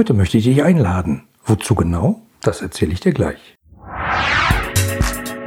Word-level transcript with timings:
Heute 0.00 0.14
möchte 0.14 0.38
ich 0.38 0.44
dich 0.44 0.62
einladen. 0.62 1.24
Wozu 1.44 1.74
genau? 1.74 2.22
Das 2.40 2.62
erzähle 2.62 2.94
ich 2.94 3.00
dir 3.00 3.12
gleich. 3.12 3.58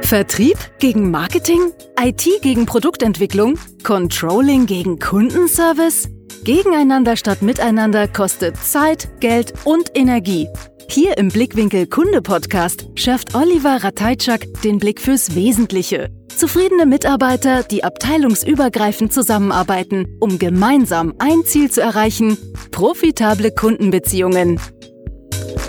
Vertrieb 0.02 0.56
gegen 0.78 1.10
Marketing? 1.10 1.72
IT 2.00 2.24
gegen 2.40 2.64
Produktentwicklung? 2.64 3.58
Controlling 3.82 4.66
gegen 4.66 5.00
Kundenservice? 5.00 6.08
Gegeneinander 6.44 7.16
statt 7.16 7.42
miteinander 7.42 8.06
kostet 8.06 8.56
Zeit, 8.56 9.08
Geld 9.18 9.54
und 9.64 9.90
Energie. 9.96 10.46
Hier 10.88 11.18
im 11.18 11.30
Blickwinkel 11.30 11.88
Kunde 11.88 12.22
Podcast 12.22 12.86
schärft 12.94 13.34
Oliver 13.34 13.82
Rateitschak 13.82 14.46
den 14.62 14.78
Blick 14.78 15.00
fürs 15.00 15.34
Wesentliche. 15.34 16.10
Zufriedene 16.36 16.84
Mitarbeiter, 16.84 17.62
die 17.62 17.84
abteilungsübergreifend 17.84 19.12
zusammenarbeiten, 19.12 20.16
um 20.20 20.38
gemeinsam 20.38 21.14
ein 21.18 21.44
Ziel 21.44 21.70
zu 21.70 21.80
erreichen, 21.80 22.36
profitable 22.72 23.52
Kundenbeziehungen. 23.52 24.58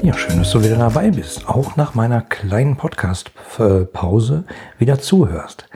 Ja, 0.02 0.14
schön, 0.16 0.40
dass 0.40 0.52
du 0.52 0.64
wieder 0.64 0.78
dabei 0.78 1.12
bist. 1.12 1.48
Auch 1.48 1.76
nach 1.76 1.94
meiner 1.94 2.22
kleinen 2.22 2.78
Podcast-Pause 2.78 4.46
wieder 4.80 5.00
zuhörst. 5.00 5.68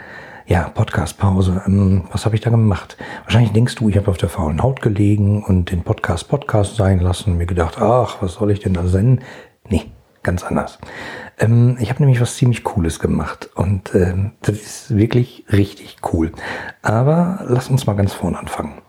Ja, 0.48 0.70
Podcast-Pause. 0.70 1.62
Ähm, 1.68 2.06
was 2.12 2.26
habe 2.26 2.34
ich 2.34 2.42
da 2.42 2.50
gemacht? 2.50 2.98
Wahrscheinlich 3.26 3.52
denkst 3.52 3.76
du, 3.76 3.90
ich 3.90 3.98
habe 3.98 4.10
auf 4.10 4.18
der 4.18 4.30
faulen 4.30 4.64
Haut 4.64 4.82
gelegen 4.82 5.44
und 5.44 5.72
den 5.72 5.84
Podcast 5.84 6.28
Podcast 6.28 6.76
sein 6.76 7.00
lassen. 7.00 7.38
Mir 7.38 7.46
gedacht, 7.46 7.80
ach, 7.80 8.18
was 8.22 8.34
soll 8.34 8.50
ich 8.50 8.60
denn 8.60 8.74
da 8.74 8.88
senden? 8.88 9.24
Nee, 9.68 9.92
ganz 10.24 10.44
anders. 10.44 10.80
Ähm, 11.40 11.78
ich 11.80 11.90
habe 11.90 12.02
nämlich 12.02 12.22
was 12.22 12.36
ziemlich 12.36 12.64
Cooles 12.64 13.00
gemacht 13.00 13.50
und 13.56 13.96
ähm, 13.96 14.32
das 14.42 14.58
ist 14.58 14.98
wirklich 14.98 15.46
richtig 15.52 15.98
cool. 16.14 16.32
Aber 16.82 17.46
lass 17.48 17.70
uns 17.70 17.88
mal 17.88 17.96
ganz 17.96 18.14
vorne 18.14 18.38
anfangen. 18.38 18.82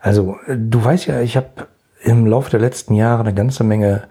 Also, 0.00 0.36
äh, 0.46 0.56
du 0.56 0.82
weißt 0.82 1.06
ja, 1.06 1.20
ich 1.20 1.36
habe 1.36 1.68
im 2.02 2.26
Laufe 2.26 2.50
der 2.50 2.60
letzten 2.60 2.94
Jahre 2.94 3.20
eine 3.20 3.34
ganze 3.34 3.64
Menge 3.64 4.04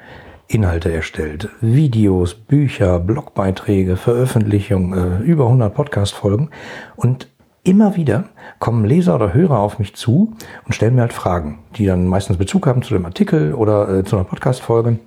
Inhalte 0.48 0.92
erstellt. 0.92 1.50
Videos, 1.62 2.34
Bücher, 2.34 3.00
Blogbeiträge, 3.00 3.98
Veröffentlichungen, 3.98 5.22
äh, 5.22 5.24
über 5.24 5.46
100 5.46 5.74
Podcast-Folgen. 5.74 6.50
Und 6.96 7.28
immer 7.64 7.96
wieder 7.96 8.26
kommen 8.60 8.86
Leser 8.86 9.16
oder 9.16 9.34
Hörer 9.34 9.60
auf 9.60 9.78
mich 9.78 9.96
zu 9.96 10.36
und 10.66 10.74
stellen 10.74 10.96
mir 10.96 11.02
halt 11.02 11.14
Fragen, 11.14 11.60
die 11.76 11.86
dann 11.86 12.08
meistens 12.08 12.38
Bezug 12.38 12.66
haben 12.66 12.82
zu 12.82 12.94
dem 12.94 13.06
Artikel 13.06 13.54
oder 13.54 13.90
äh, 13.90 14.04
zu 14.04 14.16
einer 14.16 14.26
Podcast-Folge. 14.26 15.00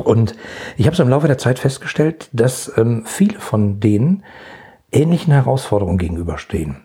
Und 0.00 0.34
ich 0.76 0.86
habe 0.86 0.96
so 0.96 1.02
im 1.02 1.08
Laufe 1.08 1.26
der 1.26 1.38
Zeit 1.38 1.58
festgestellt, 1.58 2.28
dass 2.32 2.72
ähm, 2.76 3.04
viele 3.06 3.38
von 3.38 3.80
denen 3.80 4.24
ähnlichen 4.92 5.32
Herausforderungen 5.32 5.98
gegenüberstehen. 5.98 6.82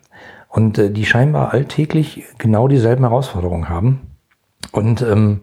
Und 0.48 0.78
äh, 0.78 0.90
die 0.90 1.06
scheinbar 1.06 1.52
alltäglich 1.52 2.24
genau 2.38 2.68
dieselben 2.68 3.04
Herausforderungen 3.04 3.68
haben. 3.68 4.10
Und 4.72 5.02
ähm, 5.02 5.42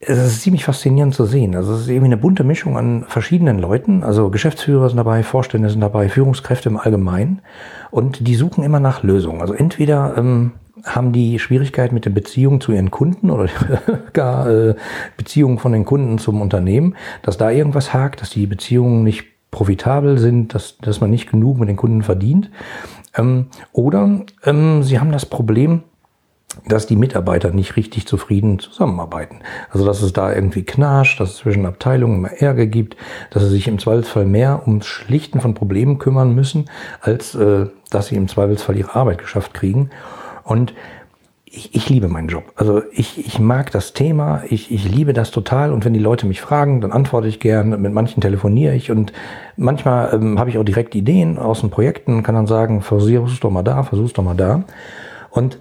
es 0.00 0.18
ist 0.18 0.42
ziemlich 0.42 0.64
faszinierend 0.64 1.14
zu 1.14 1.24
sehen. 1.24 1.56
Also 1.56 1.74
es 1.74 1.82
ist 1.82 1.88
irgendwie 1.88 2.06
eine 2.06 2.16
bunte 2.16 2.44
Mischung 2.44 2.76
an 2.76 3.04
verschiedenen 3.08 3.58
Leuten. 3.58 4.04
Also 4.04 4.30
Geschäftsführer 4.30 4.88
sind 4.88 4.98
dabei, 4.98 5.22
Vorstände 5.22 5.70
sind 5.70 5.80
dabei, 5.80 6.08
Führungskräfte 6.08 6.68
im 6.68 6.76
Allgemeinen. 6.76 7.42
Und 7.90 8.26
die 8.26 8.36
suchen 8.36 8.62
immer 8.62 8.78
nach 8.78 9.02
Lösungen. 9.02 9.40
Also 9.40 9.54
entweder 9.54 10.14
ähm, 10.16 10.52
haben 10.84 11.12
die 11.12 11.38
Schwierigkeiten 11.38 11.94
mit 11.94 12.04
den 12.04 12.14
Beziehungen 12.14 12.60
zu 12.60 12.72
ihren 12.72 12.90
Kunden 12.90 13.30
oder 13.30 13.48
gar 14.12 14.48
äh, 14.48 14.74
Beziehungen 15.16 15.58
von 15.58 15.72
den 15.72 15.84
Kunden 15.84 16.18
zum 16.18 16.40
Unternehmen, 16.40 16.96
dass 17.22 17.36
da 17.36 17.50
irgendwas 17.50 17.92
hakt, 17.92 18.20
dass 18.20 18.30
die 18.30 18.46
Beziehungen 18.46 19.04
nicht 19.04 19.24
profitabel 19.50 20.18
sind, 20.18 20.54
dass, 20.54 20.78
dass 20.78 21.00
man 21.00 21.10
nicht 21.10 21.30
genug 21.30 21.58
mit 21.58 21.68
den 21.68 21.76
Kunden 21.76 22.02
verdient. 22.02 22.50
Ähm, 23.16 23.46
oder 23.72 24.20
ähm, 24.44 24.82
sie 24.82 25.00
haben 25.00 25.12
das 25.12 25.26
Problem, 25.26 25.82
dass 26.66 26.86
die 26.86 26.96
Mitarbeiter 26.96 27.50
nicht 27.50 27.76
richtig 27.76 28.06
zufrieden 28.06 28.58
zusammenarbeiten. 28.58 29.40
Also 29.70 29.84
dass 29.86 30.02
es 30.02 30.12
da 30.12 30.32
irgendwie 30.32 30.64
knarscht, 30.64 31.20
dass 31.20 31.30
es 31.30 31.36
zwischen 31.36 31.66
Abteilungen 31.66 32.16
immer 32.16 32.32
Ärger 32.32 32.66
gibt, 32.66 32.96
dass 33.30 33.42
sie 33.42 33.50
sich 33.50 33.68
im 33.68 33.78
Zweifelsfall 33.78 34.24
mehr 34.24 34.62
ums 34.66 34.86
Schlichten 34.86 35.40
von 35.40 35.54
Problemen 35.54 35.98
kümmern 35.98 36.34
müssen, 36.34 36.70
als 37.00 37.34
äh, 37.34 37.66
dass 37.90 38.08
sie 38.08 38.16
im 38.16 38.28
Zweifelsfall 38.28 38.76
ihre 38.76 38.94
Arbeit 38.94 39.18
geschafft 39.18 39.54
kriegen. 39.54 39.90
Und 40.48 40.72
ich, 41.44 41.74
ich 41.74 41.90
liebe 41.90 42.08
meinen 42.08 42.28
Job. 42.28 42.52
Also 42.56 42.82
ich, 42.90 43.26
ich 43.26 43.38
mag 43.38 43.70
das 43.70 43.92
Thema, 43.92 44.42
ich, 44.48 44.72
ich 44.72 44.88
liebe 44.88 45.12
das 45.12 45.30
total 45.30 45.72
und 45.72 45.84
wenn 45.84 45.92
die 45.92 45.98
Leute 45.98 46.26
mich 46.26 46.40
fragen, 46.40 46.80
dann 46.80 46.90
antworte 46.90 47.28
ich 47.28 47.38
gern, 47.38 47.80
mit 47.82 47.92
manchen 47.92 48.22
telefoniere 48.22 48.74
ich 48.74 48.90
und 48.90 49.12
manchmal 49.56 50.14
ähm, 50.14 50.38
habe 50.38 50.48
ich 50.48 50.56
auch 50.56 50.64
direkt 50.64 50.94
Ideen 50.94 51.38
aus 51.38 51.60
den 51.60 51.68
Projekten, 51.68 52.22
kann 52.22 52.34
dann 52.34 52.46
sagen, 52.46 52.80
versuch's 52.80 53.40
doch 53.40 53.50
mal 53.50 53.62
da, 53.62 53.82
versuch's 53.82 54.14
doch 54.14 54.24
mal 54.24 54.36
da. 54.36 54.64
Und 55.30 55.58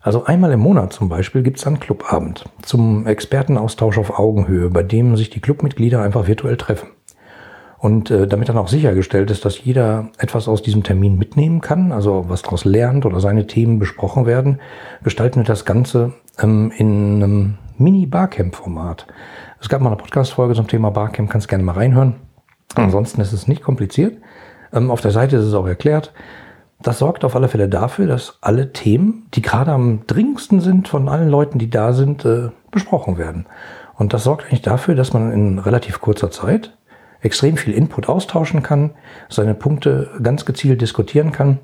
Also 0.00 0.24
einmal 0.24 0.50
im 0.52 0.60
Monat 0.60 0.92
zum 0.92 1.08
Beispiel 1.08 1.42
gibt's 1.42 1.66
einen 1.66 1.78
Clubabend 1.78 2.44
zum 2.62 3.06
Expertenaustausch 3.06 3.98
auf 3.98 4.18
Augenhöhe, 4.18 4.68
bei 4.68 4.82
dem 4.82 5.16
sich 5.16 5.30
die 5.30 5.40
Clubmitglieder 5.40 6.02
einfach 6.02 6.26
virtuell 6.26 6.56
treffen. 6.56 6.88
Und 7.78 8.10
äh, 8.10 8.28
damit 8.28 8.48
dann 8.48 8.58
auch 8.58 8.68
sichergestellt 8.68 9.30
ist, 9.30 9.44
dass 9.44 9.64
jeder 9.64 10.08
etwas 10.18 10.46
aus 10.46 10.62
diesem 10.62 10.84
Termin 10.84 11.18
mitnehmen 11.18 11.60
kann, 11.60 11.90
also 11.90 12.24
was 12.28 12.42
daraus 12.42 12.64
lernt 12.64 13.06
oder 13.06 13.20
seine 13.20 13.48
Themen 13.48 13.80
besprochen 13.80 14.24
werden, 14.24 14.60
gestalten 15.02 15.40
wir 15.40 15.44
das 15.44 15.64
Ganze 15.64 16.12
ähm, 16.40 16.72
in 16.76 17.22
einem 17.22 17.58
Mini-Barcamp-Format. 17.78 19.06
Es 19.60 19.68
gab 19.68 19.80
mal 19.80 19.88
eine 19.88 19.96
Podcast-Folge 19.96 20.54
zum 20.54 20.68
Thema 20.68 20.90
Barcamp, 20.90 21.30
kannst 21.30 21.48
gerne 21.48 21.64
mal 21.64 21.72
reinhören. 21.72 22.16
Ansonsten 22.74 23.20
ist 23.20 23.32
es 23.32 23.48
nicht 23.48 23.62
kompliziert. 23.62 24.18
Ähm, 24.72 24.90
auf 24.90 25.00
der 25.00 25.10
Seite 25.10 25.36
ist 25.36 25.44
es 25.44 25.54
auch 25.54 25.66
erklärt. 25.66 26.12
Das 26.80 26.98
sorgt 26.98 27.24
auf 27.24 27.36
alle 27.36 27.48
Fälle 27.48 27.68
dafür, 27.68 28.06
dass 28.06 28.38
alle 28.40 28.72
Themen, 28.72 29.28
die 29.34 29.42
gerade 29.42 29.72
am 29.72 30.06
dringendsten 30.06 30.60
sind 30.60 30.88
von 30.88 31.08
allen 31.08 31.28
Leuten, 31.28 31.58
die 31.58 31.70
da 31.70 31.92
sind, 31.92 32.24
äh, 32.24 32.50
besprochen 32.70 33.18
werden. 33.18 33.46
Und 33.94 34.12
das 34.12 34.24
sorgt 34.24 34.46
eigentlich 34.46 34.62
dafür, 34.62 34.94
dass 34.94 35.12
man 35.12 35.30
in 35.32 35.58
relativ 35.58 36.00
kurzer 36.00 36.30
Zeit 36.30 36.76
extrem 37.20 37.56
viel 37.56 37.72
Input 37.72 38.08
austauschen 38.08 38.62
kann, 38.62 38.90
seine 39.28 39.54
Punkte 39.54 40.10
ganz 40.22 40.44
gezielt 40.44 40.80
diskutieren 40.80 41.30
kann. 41.30 41.60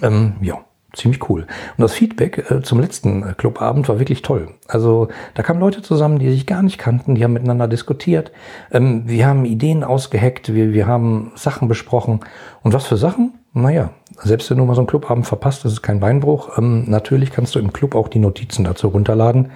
Ähm, 0.00 0.36
ja, 0.40 0.60
ziemlich 0.92 1.28
cool. 1.28 1.42
Und 1.42 1.82
das 1.82 1.92
Feedback 1.92 2.50
äh, 2.50 2.62
zum 2.62 2.80
letzten 2.80 3.22
äh, 3.22 3.34
Clubabend 3.34 3.88
war 3.88 3.98
wirklich 3.98 4.22
toll. 4.22 4.48
Also 4.66 5.08
da 5.34 5.42
kamen 5.42 5.60
Leute 5.60 5.82
zusammen, 5.82 6.18
die 6.18 6.30
sich 6.30 6.46
gar 6.46 6.62
nicht 6.62 6.78
kannten, 6.78 7.14
die 7.14 7.24
haben 7.24 7.32
miteinander 7.32 7.68
diskutiert. 7.68 8.32
Ähm, 8.72 9.02
wir 9.06 9.26
haben 9.26 9.44
Ideen 9.44 9.84
ausgeheckt, 9.84 10.54
wir, 10.54 10.72
wir 10.72 10.86
haben 10.86 11.32
Sachen 11.34 11.68
besprochen. 11.68 12.20
Und 12.62 12.72
was 12.72 12.86
für 12.86 12.96
Sachen? 12.96 13.34
Naja, 13.52 13.90
selbst 14.22 14.50
wenn 14.50 14.58
du 14.58 14.64
mal 14.64 14.74
so 14.74 14.82
einen 14.82 14.88
Clubabend 14.88 15.26
verpasst, 15.26 15.64
das 15.64 15.72
ist 15.72 15.82
kein 15.82 16.00
Beinbruch. 16.00 16.58
Ähm, 16.58 16.84
natürlich 16.88 17.30
kannst 17.30 17.54
du 17.54 17.58
im 17.58 17.72
Club 17.72 17.94
auch 17.94 18.08
die 18.08 18.18
Notizen 18.18 18.64
dazu 18.64 18.88
runterladen, 18.88 19.50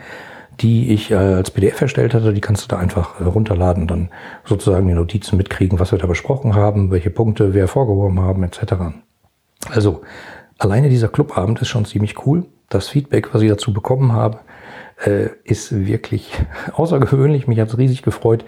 die 0.61 0.93
ich 0.93 1.11
äh, 1.11 1.17
als 1.17 1.51
PDF 1.51 1.81
erstellt 1.81 2.15
hatte. 2.15 2.33
Die 2.33 2.41
kannst 2.41 2.65
du 2.65 2.69
da 2.69 2.79
einfach 2.79 3.21
äh, 3.21 3.25
runterladen 3.25 3.87
dann 3.87 4.09
sozusagen 4.45 4.89
die 4.89 4.95
Notizen 4.95 5.37
mitkriegen, 5.37 5.79
was 5.79 5.93
wir 5.93 5.99
da 5.99 6.07
besprochen 6.07 6.55
haben, 6.55 6.91
welche 6.91 7.11
Punkte 7.11 7.55
wir 7.55 7.63
hervorgehoben 7.63 8.21
haben, 8.21 8.43
etc. 8.43 8.75
Also 9.69 10.03
Alleine 10.61 10.91
dieser 10.91 11.09
Clubabend 11.09 11.63
ist 11.63 11.69
schon 11.69 11.87
ziemlich 11.87 12.27
cool. 12.27 12.45
Das 12.69 12.87
Feedback, 12.87 13.33
was 13.33 13.41
ich 13.41 13.49
dazu 13.49 13.73
bekommen 13.73 14.13
habe, 14.13 14.41
äh, 15.03 15.31
ist 15.43 15.87
wirklich 15.87 16.33
außergewöhnlich. 16.75 17.49
Mich 17.49 17.59
hat 17.59 17.69
es 17.69 17.79
riesig 17.79 18.03
gefreut. 18.03 18.45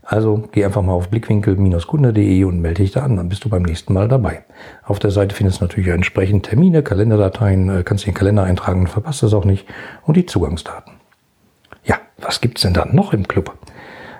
Also 0.00 0.44
geh 0.52 0.64
einfach 0.64 0.82
mal 0.82 0.92
auf 0.92 1.08
blickwinkel-kunde.de 1.08 2.44
und 2.44 2.60
melde 2.60 2.82
dich 2.82 2.92
da 2.92 3.02
an, 3.02 3.16
dann 3.16 3.28
bist 3.28 3.44
du 3.44 3.48
beim 3.48 3.62
nächsten 3.62 3.92
Mal 3.92 4.06
dabei. 4.06 4.44
Auf 4.84 5.00
der 5.00 5.10
Seite 5.10 5.34
findest 5.34 5.60
du 5.60 5.64
natürlich 5.64 5.88
entsprechend 5.88 6.46
Termine, 6.46 6.84
Kalenderdateien, 6.84 7.80
äh, 7.80 7.82
kannst 7.82 8.06
den 8.06 8.14
Kalender 8.14 8.44
eintragen 8.44 8.82
und 8.82 8.88
verpasst 8.88 9.24
es 9.24 9.34
auch 9.34 9.44
nicht 9.44 9.66
und 10.04 10.16
die 10.16 10.24
Zugangsdaten. 10.24 10.92
Ja, 11.84 11.96
was 12.18 12.40
gibt's 12.40 12.62
denn 12.62 12.74
da 12.74 12.84
noch 12.84 13.12
im 13.12 13.26
Club? 13.26 13.58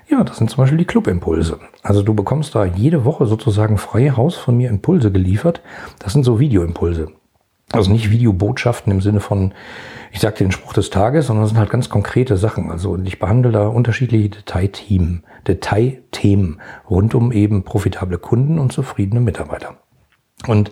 Ja, 0.08 0.24
das 0.24 0.38
sind 0.38 0.50
zum 0.50 0.64
Beispiel 0.64 0.78
die 0.78 0.84
Clubimpulse. 0.84 1.60
Also 1.84 2.02
du 2.02 2.12
bekommst 2.12 2.56
da 2.56 2.64
jede 2.64 3.04
Woche 3.04 3.26
sozusagen 3.26 3.78
freie 3.78 4.16
Haus 4.16 4.34
von 4.34 4.56
mir 4.56 4.68
Impulse 4.68 5.12
geliefert. 5.12 5.62
Das 6.00 6.12
sind 6.12 6.24
so 6.24 6.40
Videoimpulse. 6.40 7.12
Also 7.72 7.90
nicht 7.90 8.10
Videobotschaften 8.10 8.92
im 8.92 9.00
Sinne 9.00 9.20
von, 9.20 9.52
ich 10.12 10.20
sage 10.20 10.36
den 10.36 10.52
Spruch 10.52 10.72
des 10.72 10.90
Tages, 10.90 11.26
sondern 11.26 11.44
das 11.44 11.50
sind 11.50 11.58
halt 11.58 11.70
ganz 11.70 11.88
konkrete 11.88 12.36
Sachen. 12.36 12.70
Also 12.70 12.96
ich 12.96 13.18
behandle 13.18 13.50
da 13.50 13.66
unterschiedliche 13.66 14.30
Detailthemen, 14.30 15.24
Detailthemen 15.46 16.60
rund 16.88 17.14
um 17.14 17.32
eben 17.32 17.64
profitable 17.64 18.18
Kunden 18.18 18.58
und 18.58 18.72
zufriedene 18.72 19.20
Mitarbeiter. 19.20 19.76
Und 20.46 20.70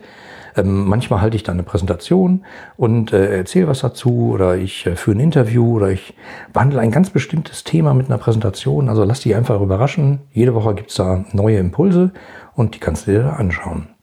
ähm, 0.56 0.86
manchmal 0.86 1.20
halte 1.20 1.36
ich 1.36 1.42
da 1.42 1.52
eine 1.52 1.64
Präsentation 1.64 2.44
und 2.76 3.12
äh, 3.12 3.38
erzähle 3.38 3.66
was 3.66 3.80
dazu 3.80 4.30
oder 4.32 4.56
ich 4.56 4.86
äh, 4.86 4.94
führe 4.94 5.16
ein 5.16 5.20
Interview 5.20 5.76
oder 5.76 5.90
ich 5.90 6.14
behandle 6.52 6.80
ein 6.80 6.92
ganz 6.92 7.10
bestimmtes 7.10 7.64
Thema 7.64 7.92
mit 7.92 8.06
einer 8.06 8.18
Präsentation. 8.18 8.88
Also 8.88 9.02
lass 9.02 9.20
dich 9.20 9.34
einfach 9.34 9.60
überraschen. 9.60 10.20
Jede 10.32 10.54
Woche 10.54 10.74
gibt's 10.74 10.94
da 10.94 11.24
neue 11.32 11.58
Impulse 11.58 12.12
und 12.54 12.76
die 12.76 12.78
kannst 12.78 13.06
du 13.06 13.12
dir 13.12 13.36
anschauen. 13.36 13.93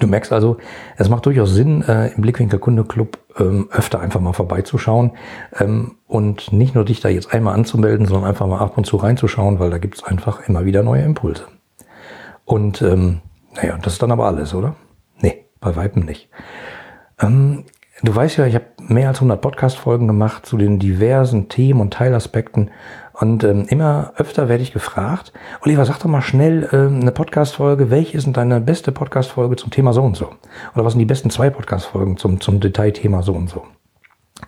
Du 0.00 0.06
merkst 0.06 0.32
also, 0.32 0.56
es 0.96 1.08
macht 1.08 1.26
durchaus 1.26 1.52
Sinn, 1.52 1.82
äh, 1.82 2.08
im 2.08 2.22
Blickwinkel 2.22 2.58
Kunde 2.58 2.84
Club 2.84 3.18
ähm, 3.38 3.68
öfter 3.70 4.00
einfach 4.00 4.20
mal 4.20 4.32
vorbeizuschauen 4.32 5.12
ähm, 5.58 5.96
und 6.06 6.52
nicht 6.52 6.74
nur 6.74 6.84
dich 6.84 7.00
da 7.00 7.08
jetzt 7.08 7.32
einmal 7.32 7.54
anzumelden, 7.54 8.06
sondern 8.06 8.28
einfach 8.28 8.46
mal 8.46 8.58
ab 8.58 8.78
und 8.78 8.86
zu 8.86 8.96
reinzuschauen, 8.96 9.58
weil 9.58 9.70
da 9.70 9.78
gibt's 9.78 10.02
einfach 10.02 10.48
immer 10.48 10.64
wieder 10.64 10.82
neue 10.82 11.02
Impulse. 11.02 11.44
Und 12.44 12.80
ähm, 12.82 13.20
naja, 13.54 13.78
das 13.82 13.94
ist 13.94 14.02
dann 14.02 14.12
aber 14.12 14.26
alles, 14.26 14.54
oder? 14.54 14.76
bei 15.62 15.76
Weitem 15.76 16.04
nicht. 16.04 16.28
Ähm, 17.18 17.64
du 18.02 18.14
weißt 18.14 18.36
ja, 18.36 18.46
ich 18.46 18.54
habe 18.54 18.66
mehr 18.78 19.08
als 19.08 19.18
100 19.18 19.40
Podcast-Folgen 19.40 20.06
gemacht 20.06 20.44
zu 20.44 20.58
den 20.58 20.78
diversen 20.78 21.48
Themen 21.48 21.80
und 21.80 21.94
Teilaspekten. 21.94 22.70
Und 23.12 23.44
ähm, 23.44 23.66
immer 23.68 24.12
öfter 24.16 24.48
werde 24.48 24.62
ich 24.62 24.72
gefragt, 24.72 25.32
Oliver, 25.62 25.84
sag 25.84 25.98
doch 25.98 26.06
mal 26.06 26.22
schnell 26.22 26.68
ähm, 26.72 27.00
eine 27.00 27.12
Podcast-Folge, 27.12 27.90
welche 27.90 28.16
ist 28.16 28.26
denn 28.26 28.32
deine 28.32 28.60
beste 28.60 28.90
Podcast-Folge 28.90 29.56
zum 29.56 29.70
Thema 29.70 29.92
so 29.92 30.02
und 30.02 30.16
so? 30.16 30.30
Oder 30.74 30.84
was 30.84 30.94
sind 30.94 31.00
die 31.00 31.06
besten 31.06 31.30
zwei 31.30 31.50
Podcast-Folgen 31.50 32.16
zum, 32.16 32.40
zum 32.40 32.60
Detailthema 32.60 33.22
so 33.22 33.34
und 33.34 33.50
so? 33.50 33.64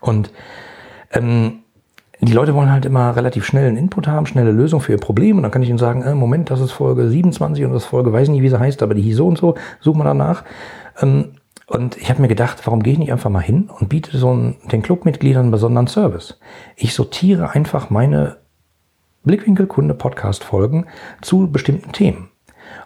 Und 0.00 0.32
ähm, 1.12 1.61
die 2.20 2.32
Leute 2.32 2.55
wollen 2.55 2.72
halt 2.72 2.87
immer 2.87 3.14
relativ 3.16 3.44
schnell 3.44 3.69
einen 3.69 3.76
Input 3.76 4.06
haben, 4.06 4.26
schnelle 4.26 4.52
Lösung 4.52 4.81
für 4.81 4.93
ihr 4.93 4.99
Problem. 4.99 5.37
Und 5.37 5.43
dann 5.43 5.52
kann 5.52 5.62
ich 5.62 5.69
ihnen 5.69 5.78
sagen, 5.78 6.02
äh, 6.02 6.14
Moment, 6.14 6.50
das 6.50 6.60
ist 6.60 6.72
Folge 6.72 7.08
27 7.08 7.64
und 7.64 7.72
das 7.72 7.84
Folge, 7.84 8.12
weiß 8.12 8.28
nicht, 8.28 8.43
wie 8.43 8.49
sie 8.49 8.58
heißt, 8.58 8.82
aber 8.82 8.94
die 8.94 9.02
hieß 9.02 9.17
so 9.17 9.26
und 9.26 9.38
so, 9.38 9.56
such 9.81 9.94
mal 9.94 10.05
danach. 10.05 10.44
Ähm, 11.00 11.32
und 11.67 11.96
ich 11.96 12.10
habe 12.10 12.20
mir 12.20 12.28
gedacht, 12.28 12.60
warum 12.64 12.82
gehe 12.82 12.93
ich 12.93 12.99
nicht 12.99 13.12
einfach 13.12 13.31
mal 13.31 13.40
hin 13.40 13.70
und 13.78 13.88
biete 13.88 14.17
so 14.17 14.31
einen, 14.31 14.56
den 14.70 14.82
Clubmitgliedern 14.82 15.43
einen 15.43 15.50
besonderen 15.50 15.87
Service? 15.87 16.38
Ich 16.76 16.94
sortiere 16.94 17.50
einfach 17.50 17.90
meine 17.90 18.37
Blickwinkel-Kunde-Podcast-Folgen 19.25 20.87
zu 21.21 21.50
bestimmten 21.50 21.93
Themen 21.93 22.29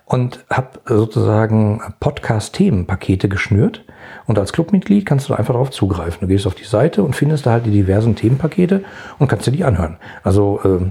und 0.07 0.45
habe 0.51 0.81
sozusagen 0.87 1.81
Podcast-Themenpakete 2.01 3.29
geschnürt. 3.29 3.85
Und 4.27 4.39
als 4.39 4.53
Clubmitglied 4.53 5.05
kannst 5.05 5.29
du 5.29 5.35
einfach 5.35 5.55
darauf 5.55 5.71
zugreifen. 5.71 6.21
Du 6.21 6.27
gehst 6.27 6.47
auf 6.47 6.55
die 6.55 6.65
Seite 6.65 7.03
und 7.03 7.15
findest 7.15 7.47
da 7.47 7.53
halt 7.53 7.67
die 7.67 7.71
diversen 7.71 8.17
Themenpakete 8.17 8.85
und 9.19 9.29
kannst 9.29 9.47
dir 9.47 9.53
die 9.53 9.65
anhören. 9.65 9.99
Also 10.23 10.61
äh, 10.65 10.85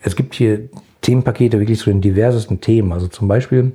es 0.00 0.16
gibt 0.16 0.34
hier 0.34 0.68
Themenpakete 1.02 1.60
wirklich 1.60 1.78
zu 1.78 1.90
den 1.90 2.00
diversesten 2.00 2.60
Themen. 2.60 2.92
Also 2.92 3.06
zum 3.06 3.28
Beispiel 3.28 3.72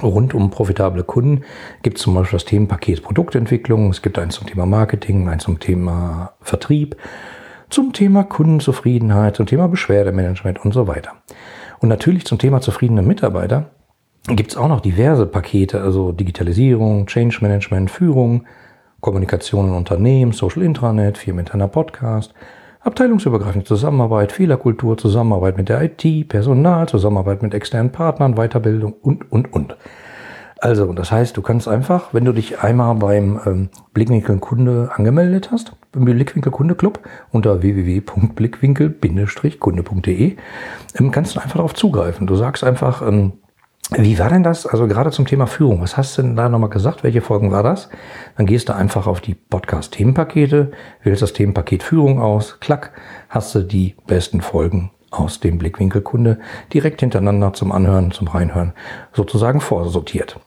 Rund 0.00 0.32
um 0.32 0.50
profitable 0.50 1.04
Kunden 1.04 1.44
gibt 1.82 1.98
es 1.98 2.04
zum 2.04 2.14
Beispiel 2.14 2.38
das 2.38 2.46
Themenpaket 2.46 3.02
Produktentwicklung, 3.02 3.90
es 3.90 4.00
gibt 4.00 4.18
eins 4.18 4.36
zum 4.36 4.46
Thema 4.46 4.64
Marketing, 4.64 5.28
eins 5.28 5.44
zum 5.44 5.60
Thema 5.60 6.32
Vertrieb, 6.40 6.96
zum 7.72 7.92
Thema 7.92 8.24
Kundenzufriedenheit, 8.24 9.36
zum 9.36 9.46
Thema 9.46 9.66
Beschwerdemanagement 9.68 10.64
und 10.64 10.72
so 10.72 10.86
weiter. 10.86 11.12
Und 11.80 11.88
natürlich 11.88 12.24
zum 12.24 12.38
Thema 12.38 12.60
zufriedene 12.60 13.02
Mitarbeiter 13.02 13.70
gibt 14.28 14.52
es 14.52 14.56
auch 14.56 14.68
noch 14.68 14.80
diverse 14.80 15.26
Pakete, 15.26 15.80
also 15.80 16.12
Digitalisierung, 16.12 17.06
Change 17.06 17.38
Management, 17.40 17.90
Führung, 17.90 18.44
Kommunikation 19.00 19.68
in 19.68 19.74
Unternehmen, 19.74 20.32
Social 20.32 20.62
Intranet, 20.62 21.18
firmeninterner 21.18 21.66
Podcast, 21.66 22.34
abteilungsübergreifende 22.80 23.66
Zusammenarbeit, 23.66 24.32
Fehlerkultur, 24.32 24.96
Zusammenarbeit 24.96 25.56
mit 25.56 25.68
der 25.68 25.82
IT, 25.82 26.28
Personal, 26.28 26.88
Zusammenarbeit 26.88 27.42
mit 27.42 27.54
externen 27.54 27.90
Partnern, 27.90 28.34
Weiterbildung 28.34 28.92
und, 28.92 29.32
und, 29.32 29.52
und. 29.52 29.76
Also, 30.60 30.92
das 30.92 31.10
heißt, 31.10 31.36
du 31.36 31.42
kannst 31.42 31.66
einfach, 31.66 32.14
wenn 32.14 32.24
du 32.24 32.32
dich 32.32 32.60
einmal 32.60 32.94
beim 32.94 33.40
ähm, 33.44 33.68
Blickwinkel 33.94 34.38
Kunde 34.38 34.90
angemeldet 34.94 35.50
hast, 35.50 35.72
Blickwinkel 35.92 36.52
Kunde 36.52 36.74
Club 36.74 37.00
unter 37.30 37.62
www.blickwinkel-kunde.de, 37.62 40.36
ähm, 40.98 41.10
kannst 41.10 41.36
du 41.36 41.40
einfach 41.40 41.56
darauf 41.56 41.74
zugreifen. 41.74 42.26
Du 42.26 42.36
sagst 42.36 42.64
einfach, 42.64 43.06
ähm, 43.06 43.34
wie 43.98 44.18
war 44.18 44.30
denn 44.30 44.42
das? 44.42 44.66
Also 44.66 44.86
gerade 44.86 45.10
zum 45.10 45.26
Thema 45.26 45.46
Führung. 45.46 45.82
Was 45.82 45.98
hast 45.98 46.16
du 46.16 46.22
denn 46.22 46.36
da 46.36 46.48
nochmal 46.48 46.70
gesagt? 46.70 47.04
Welche 47.04 47.20
Folgen 47.20 47.50
war 47.50 47.62
das? 47.62 47.90
Dann 48.36 48.46
gehst 48.46 48.70
du 48.70 48.74
einfach 48.74 49.06
auf 49.06 49.20
die 49.20 49.34
Podcast-Themenpakete, 49.34 50.70
wählst 51.02 51.20
das 51.20 51.34
Themenpaket 51.34 51.82
Führung 51.82 52.18
aus, 52.20 52.58
klack, 52.60 52.92
hast 53.28 53.54
du 53.54 53.60
die 53.60 53.94
besten 54.06 54.40
Folgen 54.40 54.92
aus 55.10 55.40
dem 55.40 55.58
Blickwinkel 55.58 56.00
Kunde 56.00 56.38
direkt 56.72 57.00
hintereinander 57.00 57.52
zum 57.52 57.70
Anhören, 57.70 58.12
zum 58.12 58.28
Reinhören 58.28 58.72
sozusagen 59.12 59.60
vorsortiert. 59.60 60.40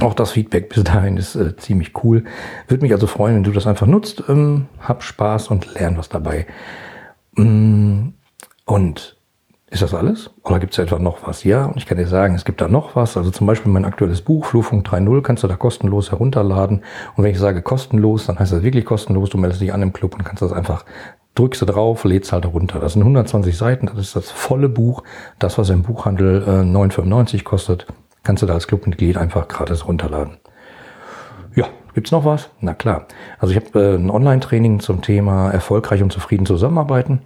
Auch 0.00 0.14
das 0.14 0.32
Feedback 0.32 0.70
bis 0.70 0.82
dahin 0.84 1.16
ist 1.16 1.36
äh, 1.36 1.56
ziemlich 1.56 1.92
cool. 2.02 2.24
Würde 2.66 2.82
mich 2.82 2.92
also 2.92 3.06
freuen, 3.06 3.36
wenn 3.36 3.44
du 3.44 3.52
das 3.52 3.66
einfach 3.66 3.86
nutzt. 3.86 4.24
Ähm, 4.28 4.66
hab 4.80 5.02
Spaß 5.02 5.48
und 5.48 5.74
lern 5.74 5.96
was 5.96 6.08
dabei. 6.08 6.46
Mm, 7.36 8.08
und 8.64 9.16
ist 9.70 9.82
das 9.82 9.94
alles? 9.94 10.30
Oder 10.44 10.60
gibt 10.60 10.72
es 10.72 10.78
etwa 10.78 10.98
noch 10.98 11.26
was? 11.26 11.42
Ja, 11.42 11.66
und 11.66 11.76
ich 11.76 11.86
kann 11.86 11.98
dir 11.98 12.06
sagen, 12.06 12.34
es 12.34 12.44
gibt 12.44 12.60
da 12.60 12.68
noch 12.68 12.96
was. 12.96 13.16
Also 13.16 13.30
zum 13.30 13.46
Beispiel 13.46 13.72
mein 13.72 13.84
aktuelles 13.84 14.22
Buch, 14.22 14.46
Flurfunk 14.46 14.86
3.0, 14.86 15.22
kannst 15.22 15.42
du 15.42 15.48
da 15.48 15.56
kostenlos 15.56 16.10
herunterladen. 16.10 16.82
Und 17.16 17.24
wenn 17.24 17.32
ich 17.32 17.38
sage 17.38 17.62
kostenlos, 17.62 18.26
dann 18.26 18.38
heißt 18.38 18.52
das 18.52 18.62
wirklich 18.62 18.84
kostenlos. 18.84 19.30
Du 19.30 19.38
meldest 19.38 19.60
dich 19.60 19.72
an 19.72 19.82
im 19.82 19.92
Club 19.92 20.14
und 20.14 20.24
kannst 20.24 20.42
das 20.42 20.52
einfach, 20.52 20.84
drückst 21.34 21.62
du 21.62 21.66
drauf, 21.66 22.04
lädst 22.04 22.32
halt 22.32 22.46
runter. 22.46 22.78
Das 22.78 22.92
sind 22.92 23.02
120 23.02 23.56
Seiten, 23.56 23.86
das 23.86 23.98
ist 23.98 24.16
das 24.16 24.30
volle 24.30 24.68
Buch. 24.68 25.02
Das, 25.40 25.58
was 25.58 25.70
im 25.70 25.82
Buchhandel 25.82 26.42
äh, 26.42 26.50
9,95 26.62 27.42
kostet, 27.42 27.86
kannst 28.24 28.42
du 28.42 28.46
da 28.46 28.54
als 28.54 28.66
Clubmitglied 28.66 29.16
einfach 29.16 29.48
gratis 29.48 29.86
runterladen. 29.86 30.38
Ja, 31.54 31.66
gibt's 31.94 32.10
noch 32.10 32.24
was? 32.24 32.50
Na 32.60 32.74
klar. 32.74 33.06
Also 33.38 33.54
ich 33.54 33.64
habe 33.64 33.80
äh, 33.80 33.94
ein 33.94 34.10
Online-Training 34.10 34.80
zum 34.80 35.02
Thema 35.02 35.50
erfolgreich 35.50 36.02
und 36.02 36.12
zufrieden 36.12 36.46
zusammenarbeiten. 36.46 37.20